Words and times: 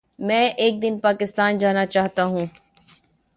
میں 0.19 0.45
ایک 0.57 0.81
دن 0.81 0.97
پاکستان 0.99 1.57
جانا 1.57 1.85
چاہتاہوں 1.85 2.45